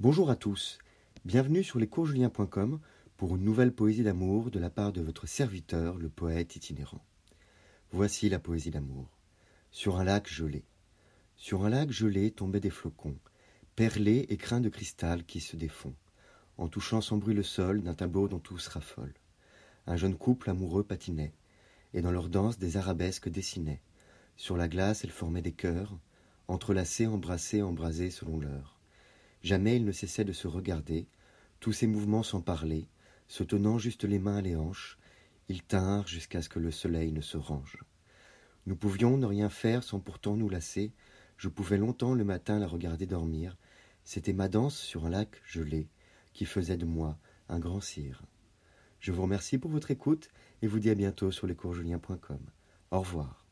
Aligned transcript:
Bonjour 0.00 0.30
à 0.30 0.36
tous, 0.36 0.78
bienvenue 1.24 1.64
sur 1.64 1.80
lescoursjulien.com 1.80 2.78
pour 3.16 3.34
une 3.34 3.42
nouvelle 3.42 3.72
poésie 3.72 4.04
d'amour 4.04 4.52
de 4.52 4.60
la 4.60 4.70
part 4.70 4.92
de 4.92 5.00
votre 5.00 5.26
serviteur, 5.26 5.98
le 5.98 6.08
poète 6.08 6.54
itinérant. 6.54 7.04
Voici 7.90 8.28
la 8.28 8.38
poésie 8.38 8.70
d'amour. 8.70 9.08
Sur 9.72 9.98
un 9.98 10.04
lac 10.04 10.28
gelé. 10.28 10.62
Sur 11.34 11.64
un 11.64 11.70
lac 11.70 11.90
gelé 11.90 12.30
tombaient 12.30 12.60
des 12.60 12.70
flocons, 12.70 13.16
perlés 13.74 14.24
et 14.28 14.36
crins 14.36 14.60
de 14.60 14.68
cristal 14.68 15.24
qui 15.24 15.40
se 15.40 15.56
défont, 15.56 15.96
en 16.58 16.68
touchant 16.68 17.00
sans 17.00 17.16
bruit 17.16 17.34
le 17.34 17.42
sol 17.42 17.82
d'un 17.82 17.94
tableau 17.94 18.28
dont 18.28 18.38
tous 18.38 18.68
raffolent. 18.68 19.18
Un 19.88 19.96
jeune 19.96 20.16
couple 20.16 20.50
amoureux 20.50 20.84
patinait, 20.84 21.34
et 21.92 22.02
dans 22.02 22.12
leur 22.12 22.28
danse 22.28 22.60
des 22.60 22.76
arabesques 22.76 23.28
dessinaient. 23.28 23.82
Sur 24.36 24.56
la 24.56 24.68
glace, 24.68 25.02
elles 25.02 25.10
formaient 25.10 25.42
des 25.42 25.50
cœurs, 25.50 25.98
entrelacés, 26.46 27.08
embrassés, 27.08 27.62
embrasés 27.62 28.10
selon 28.10 28.38
l'heure. 28.38 28.77
Jamais 29.42 29.76
ils 29.76 29.84
ne 29.84 29.92
cessaient 29.92 30.24
de 30.24 30.32
se 30.32 30.48
regarder, 30.48 31.06
tous 31.60 31.72
ces 31.72 31.86
mouvements 31.86 32.22
sans 32.22 32.40
parler, 32.40 32.88
se 33.26 33.42
tenant 33.42 33.78
juste 33.78 34.04
les 34.04 34.18
mains 34.18 34.36
à 34.36 34.42
les 34.42 34.56
hanches, 34.56 34.98
ils 35.48 35.62
tinrent 35.62 36.06
jusqu'à 36.06 36.42
ce 36.42 36.48
que 36.48 36.58
le 36.58 36.70
soleil 36.70 37.12
ne 37.12 37.20
se 37.20 37.36
range. 37.36 37.78
Nous 38.66 38.76
pouvions 38.76 39.16
ne 39.16 39.26
rien 39.26 39.48
faire 39.48 39.82
sans 39.82 39.98
pourtant 39.98 40.36
nous 40.36 40.48
lasser. 40.48 40.92
Je 41.36 41.48
pouvais 41.48 41.78
longtemps 41.78 42.14
le 42.14 42.24
matin 42.24 42.58
la 42.58 42.66
regarder 42.66 43.06
dormir. 43.06 43.56
C'était 44.04 44.34
ma 44.34 44.48
danse 44.48 44.78
sur 44.78 45.06
un 45.06 45.10
lac 45.10 45.40
gelé 45.46 45.88
qui 46.34 46.44
faisait 46.44 46.76
de 46.76 46.84
moi 46.84 47.18
un 47.48 47.58
grand 47.58 47.80
cire. 47.80 48.22
Je 49.00 49.12
vous 49.12 49.22
remercie 49.22 49.58
pour 49.58 49.70
votre 49.70 49.90
écoute 49.90 50.28
et 50.60 50.66
vous 50.66 50.80
dis 50.80 50.90
à 50.90 50.94
bientôt 50.94 51.30
sur 51.30 51.46
lescoursjulien.com. 51.46 52.40
Au 52.90 53.00
revoir. 53.00 53.47